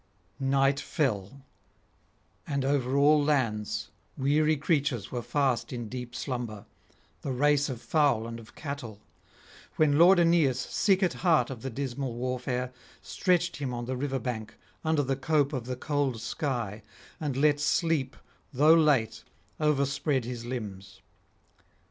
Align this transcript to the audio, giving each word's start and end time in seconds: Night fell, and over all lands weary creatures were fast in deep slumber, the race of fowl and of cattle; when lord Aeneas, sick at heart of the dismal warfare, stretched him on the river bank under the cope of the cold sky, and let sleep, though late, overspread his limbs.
Night 0.39 0.79
fell, 0.79 1.45
and 2.47 2.65
over 2.65 2.97
all 2.97 3.23
lands 3.23 3.89
weary 4.17 4.57
creatures 4.57 5.11
were 5.11 5.21
fast 5.21 5.71
in 5.71 5.89
deep 5.89 6.15
slumber, 6.15 6.65
the 7.21 7.31
race 7.31 7.69
of 7.69 7.79
fowl 7.83 8.25
and 8.25 8.39
of 8.39 8.55
cattle; 8.55 8.99
when 9.75 9.99
lord 9.99 10.19
Aeneas, 10.19 10.59
sick 10.59 11.03
at 11.03 11.13
heart 11.13 11.51
of 11.51 11.61
the 11.61 11.69
dismal 11.69 12.15
warfare, 12.15 12.73
stretched 13.03 13.57
him 13.57 13.75
on 13.75 13.85
the 13.85 13.95
river 13.95 14.17
bank 14.17 14.55
under 14.83 15.03
the 15.03 15.15
cope 15.15 15.53
of 15.53 15.67
the 15.67 15.75
cold 15.75 16.19
sky, 16.19 16.81
and 17.19 17.37
let 17.37 17.59
sleep, 17.59 18.17
though 18.51 18.73
late, 18.73 19.23
overspread 19.59 20.25
his 20.25 20.45
limbs. 20.45 21.01